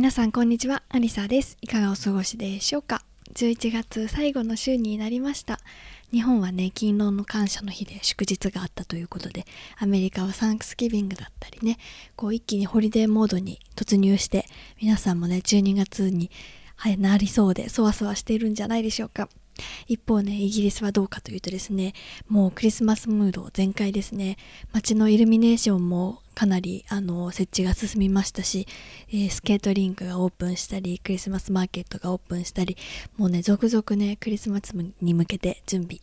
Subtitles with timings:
[0.00, 3.02] 皆さんこんにちはアリサですいかがお過ごしでしょうか
[3.34, 5.60] ？11月最後の週になりました
[6.10, 9.44] 日本はね勤労の感謝の日で祝日があったということで
[9.78, 11.76] アメリカはサンクスギビングだったりね
[12.16, 14.46] こう一気にホリデーモードに突入して
[14.80, 16.30] 皆さんもね12月に
[16.76, 19.28] はい、なりそうで、そわそわしているんじゃないでしょうか。
[19.86, 21.92] 一方ね、イギリスはどうかというとですね、
[22.26, 24.38] もうクリスマスムード全開ですね。
[24.72, 28.66] 街のイルミネーションもかなりあの設置が進みましたし、
[29.10, 32.78] えー、スケートリンクがオープンしたり、クリスマスマーケットがオープンしたり、
[33.18, 35.98] もうね、続々ね、クリスマスに向けて準備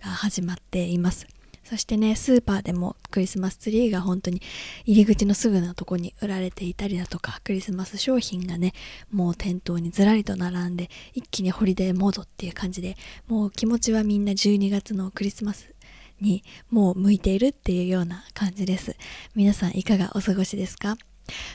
[0.00, 1.26] が始まっています。
[1.64, 4.40] そしてね、スーパーでもクリスマスツリーが本当に
[4.84, 8.74] 入り口のすぐのとこに売られていたりだとか、クリスマス商品がね、
[9.10, 15.74] もう店頭にずらりと並んで、一気にホリデーモードっていう感じで、もう気持ちはみんな12月のクリスマス
[16.20, 18.96] にもう向いているっていうような感じです。
[19.34, 20.96] 皆さんいかがお過ごしですか？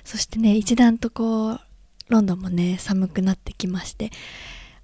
[0.04, 1.60] そしてね、一段とこう、
[2.10, 4.12] ロンドンもね、寒くなってきまして、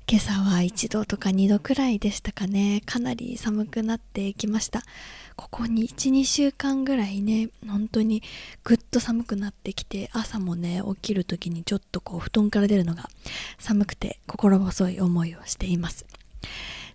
[0.10, 2.82] 今朝は1度とか2度くらいでしたかね。
[2.86, 4.84] かなり寒くなってきました。
[5.38, 8.22] ここに12週間ぐらいね本当に
[8.64, 13.10] ぐっと寒くなってきて朝もね起きる時にちょっとこう布団から出るのが
[13.58, 16.06] 寒くて心細い思いをしています。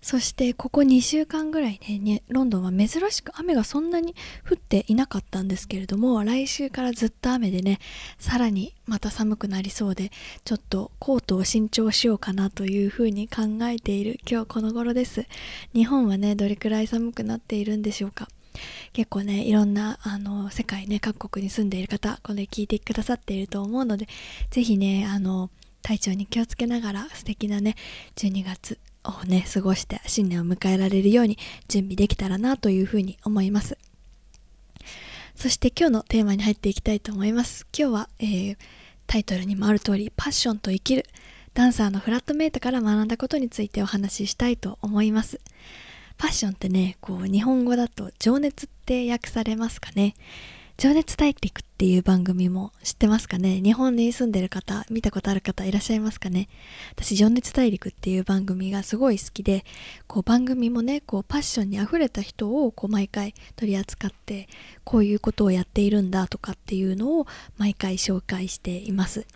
[0.06, 4.14] そしてここ2週間ぐらいねロンドンは珍しく雨がそんなに
[4.48, 7.80] 降っていなかったんですけれども来週からずっと雨でね
[8.16, 10.12] さらにまた寒くなりそうで
[10.44, 15.26] ちょっとコートを新調しようかなというふうに考えている今日この頃です。
[15.74, 18.28] 日本はねどれくらい寒くなっているんでしょうか。
[18.92, 24.06] 結構ねいろんなあの世界ね各国に住んでいる方これ聞いてくださっていると思うので
[24.50, 25.50] 是非ねあの
[25.82, 27.74] 体調に気をつけながら素敵なね
[28.14, 33.78] 12月をね過ごして新年を迎えられるように準備できたらなというふうに思います。
[35.34, 37.66] そして今日のテーマに入っていきたいと思います。
[37.76, 38.56] 今日は、えー、
[39.06, 41.04] タイトルにもある通りパッションと生きる
[41.52, 45.40] ダンサーのフラットメイトから学んだことについてお話ししたいと思います。
[46.18, 50.14] パッションってねこう日本語だと情熱って訳されますかね。
[50.78, 53.62] 情熱大陸っていう番組も知ってますかね？
[53.62, 56.48] 日本に住んでる方、見たことある方いらっしゃいますかね？
[56.92, 59.64] 私、情熱大陸っていう番組がすごい好きで、
[60.06, 64.48] こう番組もね、こうパッションに溢れた人をこう毎回取り扱って、
[64.84, 67.26] こういうことをやっているんだとかっていうのを
[67.56, 69.26] 毎回紹介しています。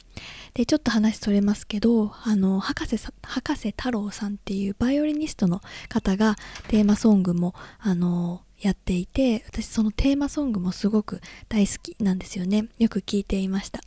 [0.53, 6.37] で、ちょっと話それますけど、あの、博士、博士太郎さんっていうバイオリニストの方が
[6.69, 12.67] テーマソングも、あの、やっていて私そのテーマソングもすごく大好きなんですよね。
[12.79, 13.81] よく聞いていました。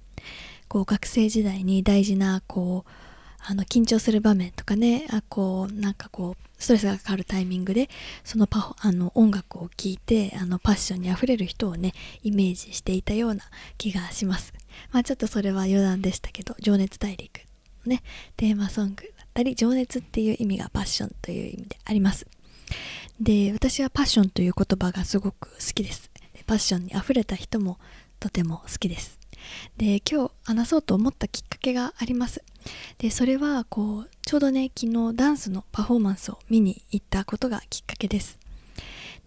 [0.67, 2.91] こう学生時代に大事なこう
[3.45, 7.89] あの緊張する場面とかねあこうなんかこうストレスがかかるタイミングで
[8.23, 11.91] そのパあの音楽を聴いてあのパッションにあふれる人をね
[12.23, 13.43] イメージしていたような
[13.77, 14.53] 気がします。
[14.91, 17.41] まあちょっとそれは余談でしたけど情熱大陸
[17.85, 18.01] ね
[18.37, 22.25] テーマソングだったり情熱っていう意味がパッションという意味であります。
[23.19, 26.09] で私はパッションという言葉がすごく好きです。
[26.45, 27.77] パッションにあふれた人も
[28.19, 29.19] とても好きです。
[29.77, 32.43] で今日話そうと思ったきっかけがあります。
[32.97, 38.39] でそれはこうちょうどね昨日ダンスのパフォーマンスを見に行ったことがきっかけです。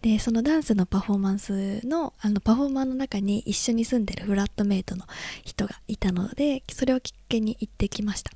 [0.02, 5.04] でそのダンスのパフォーマンスのあのパフォーマーの中に一緒に住んでるフラットメイトの
[5.44, 8.32] 人がいたのでそれをきっかけに行ってきました。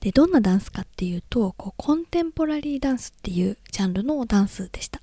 [0.00, 5.00] でどんなダンスかっていうとこうコンテンポラリーダンスっていうジャンルのダンスでした。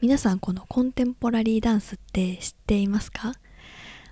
[0.00, 3.34] 皆さんこのコンテンポラリーダンスって知っていますか？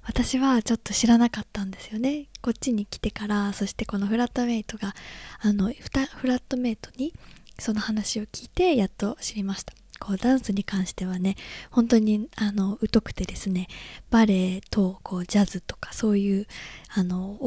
[0.07, 2.27] 私はちょっと知らなかったんですよね。
[2.43, 4.95] こっちに来てからそしてこのフラットメイトが
[5.41, 7.15] あのフラットメイトに
[7.59, 9.73] その話を聞いてやっと知りました。
[10.01, 11.37] こうダンスに関してはね
[11.71, 13.69] 本当にあの疎くてですね
[14.11, 16.47] バレエとこうジャズとかそういう
[16.95, 17.39] あの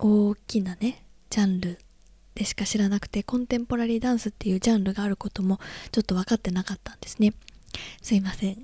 [0.00, 1.05] 大きなね
[1.36, 1.78] ジャンル
[2.34, 5.60] でしか知らなくてコンテンポラリーダンスっていうジャンルがあることも
[5.92, 7.34] ちょっと分かってなかったんですね。
[8.00, 8.56] すいません。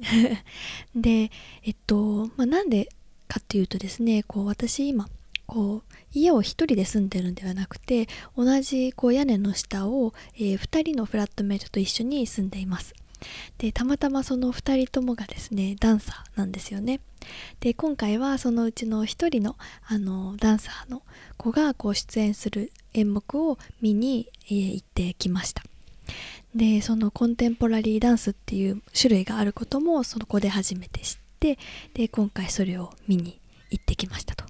[0.97, 1.31] で
[1.65, 2.89] えっと、まあ、なんで
[3.29, 5.07] かっていうとですねこう私今
[5.45, 8.09] こう家を1人で住んでるんではなくて
[8.39, 12.95] 同じこう屋根の下を、えー、2人のフラットメイトと一緒に住んでいます。
[13.59, 17.01] でたまたまその2人ともがですねダンサーなんですよね。
[17.61, 21.03] で今回はそのうちの一人のあのダンサーの
[21.37, 25.63] 子がこう出演する演目を見に、えー、行ってきました。
[26.55, 31.59] でそのコンテンポラリーダンスっていう種類があることもそこで初めて知って
[31.95, 33.41] で今回それを見に
[33.71, 34.45] 行ってきましたと。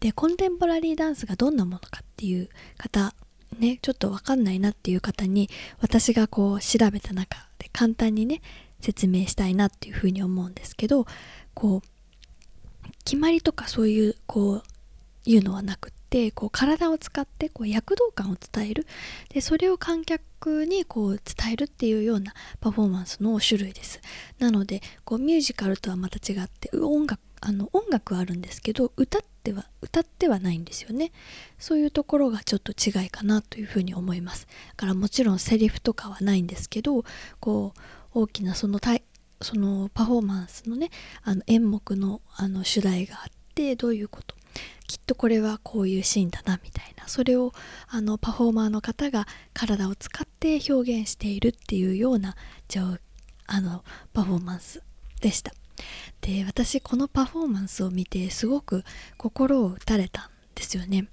[0.00, 3.14] でコンテンポラリーダンスがどんなものかっていう方
[3.58, 5.48] ねちょっと分かんないなっていう方に
[5.80, 8.42] 私がこう調べた中で簡単にね
[8.80, 11.06] 説明したいなっていうふうに思うんですけど
[11.54, 11.88] こう
[13.06, 14.62] 決まりとかそういうこう
[15.24, 18.86] いうのはなくってこう体を使ってこう躍動感を伝える。
[19.28, 24.00] でそれを観客にこう伝えるっていうようなパフォーマンスの種類です。
[24.40, 31.12] なのでこうミュージカルとはまた違って音楽あの音楽はあるんですけど歌っては歌ってはないんですよね。
[31.60, 34.48] そういうところがちょっと違いかなというふうに思います。
[34.70, 37.04] だからもちろんセリフとかはないんですけど
[37.38, 37.80] こう
[38.14, 38.80] 大きなその
[39.40, 40.90] そのパフォーマンスのね
[41.22, 44.34] あの演目のあの主題があってどういうこと？
[44.86, 47.06] きっとこれはこういうシーンだなみたいな。
[47.08, 47.52] それを
[47.88, 52.36] あのパフォーマーの方が体を使って表現しているっていうような
[53.46, 54.82] あのパフォーマンス
[55.20, 55.52] でした。
[56.20, 58.82] で私このパフォーマンスを見てすごく
[59.18, 61.08] 心を打たれたんですよね。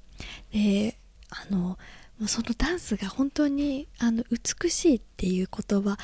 [0.51, 0.97] で
[1.29, 1.77] あの
[2.27, 5.97] そのダンスが本当にあの美しいっていう言葉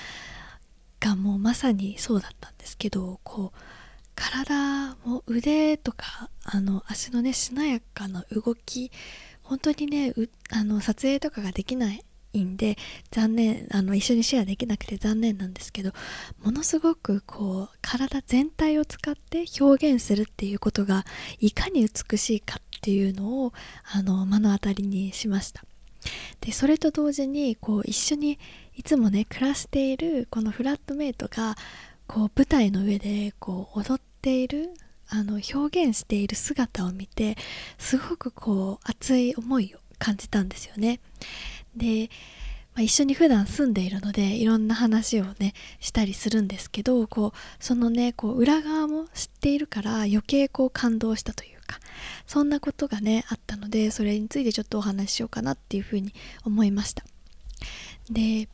[1.00, 3.60] がもうまさにそうだったんですけどこう
[4.16, 8.92] 体も腕とかあの足のねしなやかな動き
[9.44, 10.14] 本当にね
[10.52, 12.04] あの撮影とかができない
[12.38, 12.78] んで
[13.12, 15.92] 残念あの一緒にシェアできなくて残念なんですけど
[16.44, 21.06] ものすごくこう体全体を使って表現するっていうことが
[21.40, 23.54] いかに美しいかっていうのを
[23.92, 25.64] あの目の当たりにしました。
[26.40, 28.40] でそれと同時にこう一緒に
[28.80, 31.58] いつもね暮らしているこのフラットメイトが
[32.08, 34.70] こう舞台の上でこう踊っている
[35.10, 37.36] あの表現している姿を見て
[37.78, 41.02] すごくこう熱い思いを感じたんですよね。
[41.76, 42.10] で、
[42.74, 51.82] まあ、一緒に普段住んでいるのでいろんな話をねしたりするんですけどこうそのねこう裏側も知っているから余計こう感動したというか
[52.28, 56.14] そんなことがねあったのでそれについてちょっとお話ししようかなっていうふうに
[56.46, 57.04] 思いました。
[58.10, 58.48] で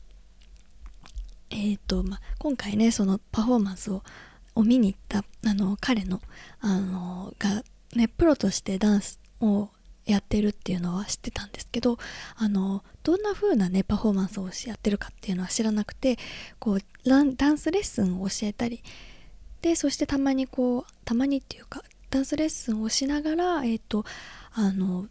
[1.49, 4.03] えーとまあ、今回ねそのパフォーマンスを
[4.63, 6.21] 見に行ったあの彼の
[6.59, 7.63] あのが、
[7.95, 9.69] ね、プロとしてダンスを
[10.05, 11.97] やってるっていうのは知ってたんですけど
[12.35, 16.17] あのどんな風なねパフォーマンスをやってるかっていうのは知らなくて
[16.59, 18.83] こうダンスレッスンを教えたり
[19.61, 24.05] でそしてたまにこうたまにっていうかダンスレッスンをしながらえっ、ー、と
[24.53, 25.07] あの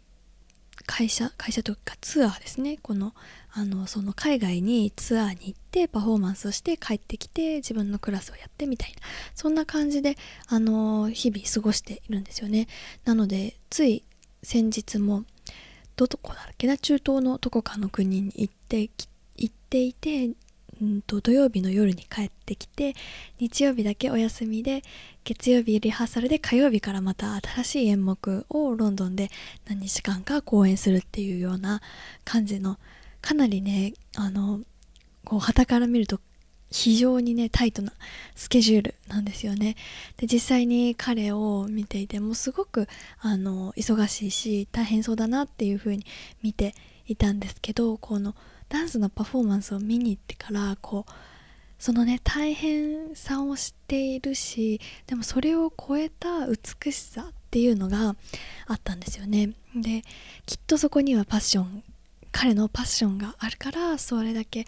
[0.85, 2.77] 会社会社というかツアーですね。
[2.81, 3.13] この
[3.51, 8.97] あのその海外にツアーに行ってパフォーマンスをして帰ってきて自分のクラスをやってみたいな
[9.33, 10.17] そんな感じで
[10.47, 12.67] あの日々過ごしているんですよね。
[13.05, 14.03] なのでつい
[14.43, 15.23] 先日も
[15.95, 16.77] どこだっけな？
[16.77, 18.91] 中東のどこかの国に行って行
[19.45, 20.31] っていて
[20.81, 22.95] うんと土曜日の夜に帰ってきて
[23.39, 24.83] 日曜日だけお休みで
[25.23, 29.29] 月曜日リハーサルで火曜日からまた新しい演目をロンドンで
[29.67, 31.81] 何日間か公演するっていうような
[32.23, 32.77] 感じの
[33.21, 34.61] かなりねあの
[35.23, 36.19] こう旗から見ると
[36.71, 37.93] 非常にねタイトな
[38.35, 39.75] スケジュールなんですよね。
[40.17, 42.87] で実際に彼を見ていてもすごく
[43.19, 46.05] あの忙しいし大変そうだなっていう風に
[46.43, 46.75] 見て
[47.07, 48.35] いたんですけどこの
[48.75, 51.11] ダンスのパフォーマンスを見に行ってからこう
[51.79, 58.15] そのね大変さを知っているしでもそれを超えた美しさっていうのが
[58.67, 59.53] あったんですよね。
[59.75, 60.03] で
[60.45, 61.83] きっとそこにはパッション
[62.31, 64.65] 彼のパッションがあるからそれだけ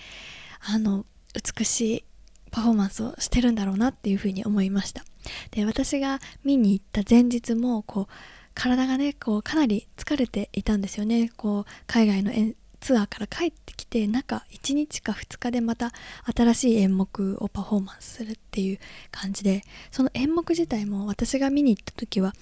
[0.61, 2.03] あの美しい
[2.49, 5.03] パフォーマンスをしてるんだろうなっていうふうに思いました。
[5.51, 8.13] で私が見に行った前日もこう
[8.53, 11.29] 体がねこうかなり疲れていたんですよね。
[11.35, 12.31] こう海外の
[12.79, 15.91] ツアーから帰ってきて中1日か2日でまた
[16.35, 18.79] 新しい演目をパフォーマンスするっていう
[19.11, 22.33] 感じでその演目自体も私が見に行った時は、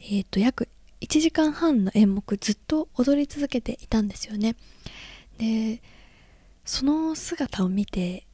[0.00, 0.68] えー、と約
[1.00, 4.56] 1時間半の演目ずっと踊り続けていたんですよね。
[5.38, 5.82] で
[6.64, 8.24] その姿を見て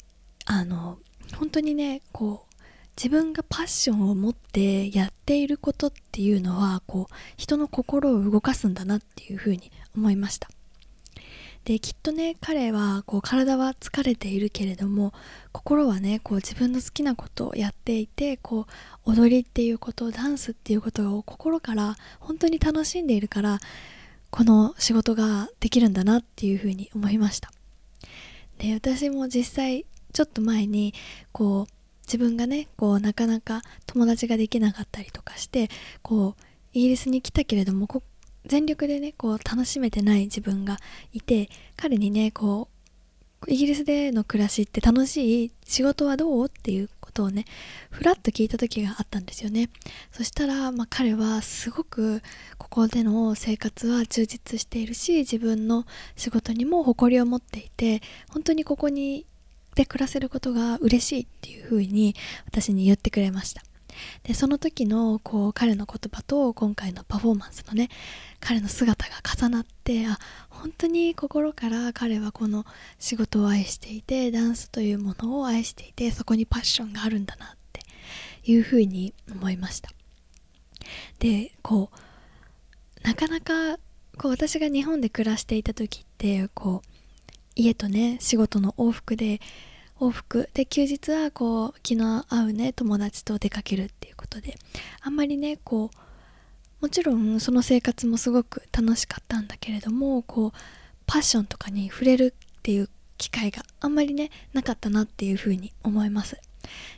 [0.44, 0.98] あの
[1.36, 2.50] 本当にねこう
[2.96, 10.48] 自分がパッションを持ってやっていることっていうのはこう人の心を動かすんだなっていうふうに思いました。
[11.64, 15.12] できっとね彼はこう体は疲れているけれども
[15.52, 18.66] 心はねこう自分の好きなことをやっていてこ
[19.04, 23.58] う踊りっていうことダンスっていうことを心から本当に楽しんでいるから
[24.30, 27.50] この仕事ができるんだなっていうふうに思いました。
[28.58, 30.94] で私も実際ちょっと前に
[31.32, 31.72] こう
[32.06, 35.68] 自分がねこうなかなか友達ができなかったりとかして
[36.02, 38.02] こうイギリスに来たけれどもこ
[38.50, 40.78] 全力でねこう楽しめてない自分が
[41.12, 42.66] いて彼にねこ
[43.46, 46.46] うイギリスでの暮らしって楽しい仕事はどう？
[46.46, 47.44] っていうことをね
[47.90, 49.70] ふらっと聞いた時があったんですよね。
[50.10, 52.22] そしたら、まあ、彼はすごく
[52.58, 59.26] ここでの生活は充実しているし自分の仕事にも誇りを持っていて本当にここに
[59.76, 62.16] で暮らせることが嬉しいっていうふうに
[62.46, 63.62] 私に言ってくれました。
[64.22, 67.88] でその時のこう彼の言葉と今回のパフォーマンスのね
[68.40, 70.18] 彼の姿が重なってあ
[70.48, 72.64] 本当に心から彼はこの
[72.98, 77.80] 仕事を愛していてダンスというものを愛していてそこにパッションがあるんだなって
[78.44, 79.90] いうふうに思いました。
[81.18, 83.78] でこうなかなか
[84.18, 86.88] こう私が日本で暮らしていた時ってこう
[87.56, 89.40] 家とね仕事の往復で
[90.00, 90.48] 往復。
[90.54, 94.56] で休日はこう気の合うね友達と出かけるっていうことで
[95.02, 95.96] あんまりねこう
[96.80, 100.52] もちろんその生活もすごく楽しかったんだけれどもこう
[101.06, 102.88] パッションとかに触れるっていう
[103.18, 106.40] 機会があんまりねなかったなっていうふうに思います。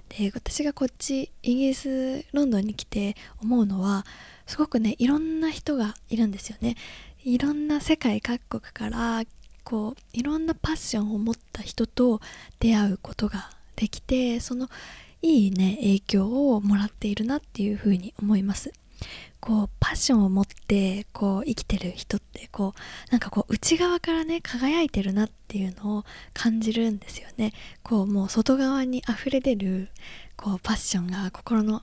[0.08, 4.04] で私がこっちイギリスロンドンに来て思うのは
[4.46, 6.76] すごくねいろんな人がいるんですよね。
[7.24, 9.22] いろんな世界各国から
[9.64, 12.20] こういろんなパッションを持った人と
[12.60, 14.68] 出会うことができてその
[15.22, 18.72] いいね影響をもらっているなっていうふうに思います。
[19.40, 27.52] こうパッションを持ってこう生きてる人ってこうなんかこう内側からね輝いてるなっていうのを感じるんですよね。
[27.82, 29.88] こうもう外側に溢れ出る
[30.36, 31.82] こうパッションが心の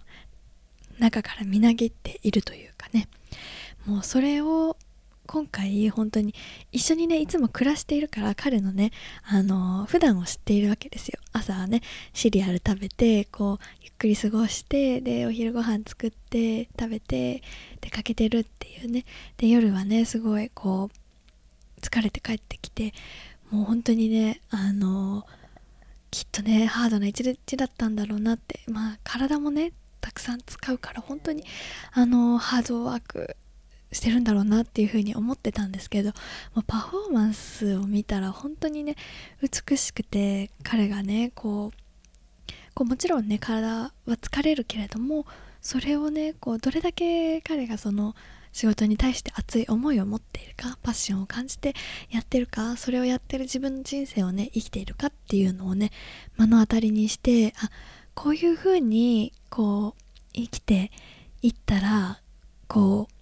[1.00, 3.10] 中からみなぎっているというかね。
[3.86, 4.78] もうそれを
[5.30, 6.34] 今回本当に
[6.72, 8.90] 一緒にねいつも暮らしているから彼のね
[9.24, 11.20] あの普段を知っているわけですよ。
[11.32, 11.84] 朝はね
[12.14, 17.44] シリアル食べてこうゆっくり過ごしてでお昼ご飯作って食べて
[17.80, 19.06] 出かけてるっていうね。
[19.38, 22.96] で夜はねすごいこう疲れて帰ってきて
[23.52, 25.28] もう本当にねあの
[26.10, 28.62] きっとねハードな一日だったんだろうなって。
[28.68, 31.44] まあ体もねたくさん使うから本当に
[31.92, 33.36] あのハードワーク
[33.92, 36.10] してるんだろうなっていうふうに思ってたんですけど
[36.54, 38.96] もうパフォーマンスを見たら本当にね
[39.42, 45.26] 美しくて彼がねこうこうもちろんね体は疲れるけれども
[45.62, 48.16] それをねこうどれだけ彼がその
[48.52, 51.74] 仕事に対して熱い思いを持っているかパッションを感じて
[52.10, 55.92] やってるかそれをやってる自分の人生をね生きているかっていうのをね
[56.38, 57.70] 目の当たりにしてあ
[58.16, 60.02] こういうふうにこう
[60.34, 60.92] 生きて
[61.42, 62.22] いったら
[62.68, 63.19] こう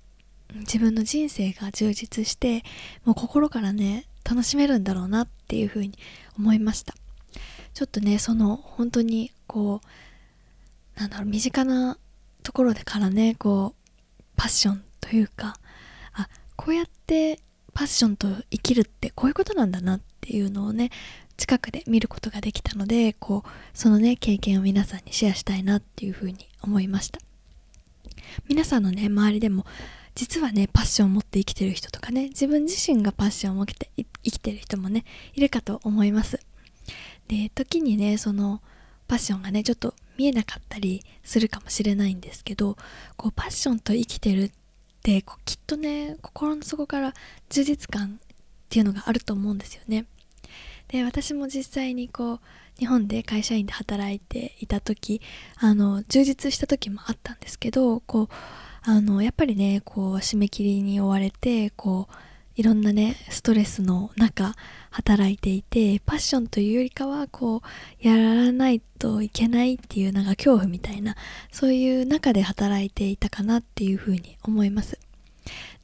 [0.55, 2.63] 自分の人生が充実して
[3.05, 5.93] もう心からね楽しめるんだろうなっていうふうに
[6.37, 6.93] 思いました。
[7.73, 9.81] ちょっとねその本当にこ
[10.95, 11.97] うなんだろう身近な
[12.43, 15.55] ところでからねこうパッションというか
[16.13, 17.39] あこうやって
[17.73, 20.89] パッションと生きるってこういうことなんだなっていうのをね
[21.37, 27.19] 近くで見ることができたのでこうそのね経験を皆さんにシェアしたいなっていうふうに思いました。
[28.47, 29.65] 皆さんのね周りでも
[30.17, 35.05] 実はねパッションを持って生きてる人とかね自分自身がパッションを持って生きてる人もね
[35.35, 36.39] いるかと思います。
[37.27, 38.59] で時にねその
[39.07, 42.77] パッションがねちょっと見えなかったりするかもしれないんですけど
[43.15, 44.51] こうパッションと生きてるっ
[45.03, 47.13] てこうきっとね心の底から
[47.49, 48.27] 充実感っ
[48.69, 50.05] ていうのがあると思うんですよね。
[50.87, 52.39] で私も実際にこう
[52.79, 55.21] 日本で会社員で働いていた時
[55.57, 58.29] あの充実した時もあったんですけどこう
[58.89, 62.15] あのやっぱりねこう締め切りに追われてこう
[62.55, 64.55] いろんなねストレスの中
[64.91, 67.61] 働いていてパッションというよりかはこう
[67.99, 71.17] やらないといけないっていうなんか恐怖みたいな
[71.51, 74.97] そういう中で働いていたかなっていうふうに思います。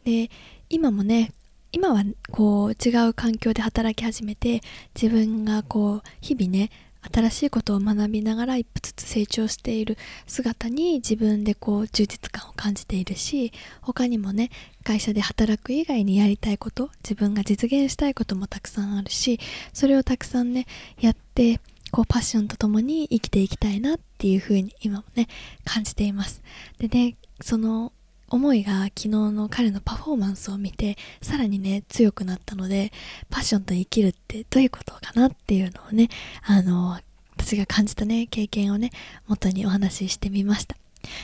[0.05, 0.31] で
[0.69, 1.33] 今もね
[1.74, 4.62] 今はこう違う環境で働き始めて
[4.95, 6.69] 自分がこう日々ね
[7.12, 14.50] 新しいことを学びながら一歩ずつ成長している姿に自分でこう充実感を感じているし他にもね
[14.83, 19.39] 会社で働く以外にやりたいこと自分が実現したいこともたくさんあるし
[19.74, 20.65] それをたくさんね
[21.00, 21.60] やって
[21.91, 25.27] こうパッションとともに生きていきたいなっていうふうに今もね
[25.63, 26.41] 感じています。
[26.79, 27.91] でねその
[28.34, 32.92] 思いが昨日の彼のパフォーマンスを見てさらにね強くなったので
[33.30, 36.10] パッションと生きるってどういうことかなっていうのをね
[36.42, 37.00] あの
[37.38, 38.90] 私が感じたね経験をね
[39.28, 40.75] 元にお話ししてみました。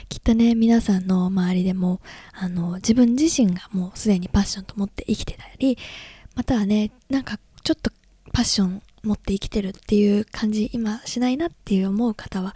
[0.08, 2.00] きっとね皆さんの周りでも
[2.34, 5.80] あの自分自身がもうすでにパッションと思って生きてたり
[6.36, 7.92] またはねなんかちょっと
[8.34, 12.56] パッション持って生きてるっていう感じ今しないなっていう思う方は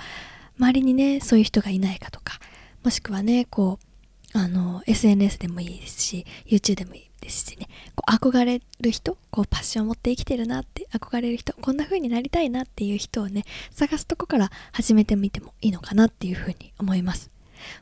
[0.59, 2.39] 周りにねそういう人がいないかとか
[2.83, 3.92] もしくはねこう
[4.33, 7.67] あの SNS でもいいですし YouTube でもいいですしね。
[7.95, 17.29] こう憧れる人こうパッションを持って生きてるなって憧れる人こんな風になりたいなっていう人をね探すとこから始めてみてもいいのかなっていう風に思います。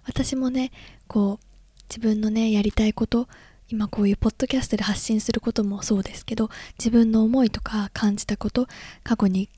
[0.05, 0.71] 私もね
[1.07, 1.45] こう
[1.89, 3.27] 自分のねやりたいこと
[3.69, 8.67] 今こういうポッドキャストで発信することもそうですけど自分の思いとか感じたこと
[9.03, 9.49] 過去に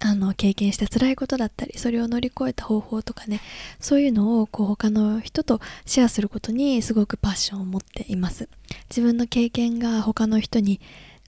[0.00, 3.40] あの経験した辛いことだったりそれを乗り越えた方法とかね
[3.80, 8.48] そういうのをこう他の人とシェアすることにすごくパッションを持っています。
[8.90, 10.80] 自分の経験が他の人に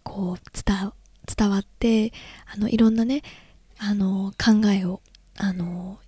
[0.02, 0.92] こう伝
[1.36, 2.12] 伝わって
[2.52, 3.22] あのいろんなね
[3.78, 5.00] あの考えを
[5.36, 5.98] あの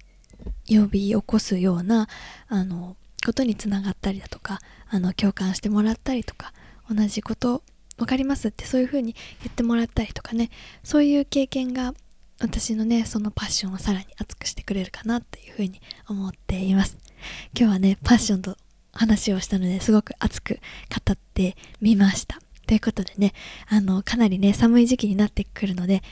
[0.68, 2.08] 呼び起こすような
[2.48, 6.52] あのことにつながったりだとかあの共感してもらったりとか
[6.90, 7.62] 同じこと
[7.98, 10.50] 分かりますってそういう風に言ってもらったりとかね
[10.82, 11.94] そういう経験が
[12.40, 16.98] 私のねそのパッションをさらに熱くしてくれるかなっていう風に思っています。
[17.56, 18.56] 今日はねパッションと
[18.92, 22.40] 話をしたのですごく熱く語ってみました。
[22.66, 23.32] ということでね
[23.68, 26.02] あのかなりね寒い時期になってくるので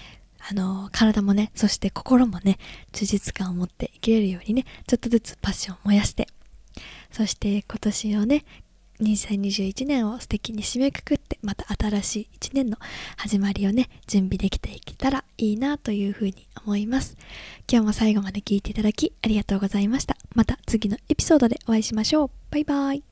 [0.50, 2.58] あの体もねそして心もね
[2.92, 6.28] 充実感を持って生きれるようにねちょっとずつパッションを燃やして。
[7.10, 8.44] そして今年をね
[9.00, 12.76] 2021年を素敵に締めくくってまた新しい1年の
[13.16, 17.16] 始まりをね準備できていけたらいいなというふうに思います。
[17.70, 20.16] 今日も最後まで聞いていただきありがとうございました。
[20.34, 22.30] また次のエピソードでお会いしましょう。
[22.50, 23.02] バイバイ。